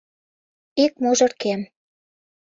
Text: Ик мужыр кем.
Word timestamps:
Ик 0.83 0.93
мужыр 1.03 1.31
кем. 1.41 1.61